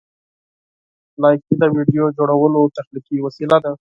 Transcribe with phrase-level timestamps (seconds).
[1.21, 3.71] لایکي د ویډیو جوړولو تخلیقي وسیله ده.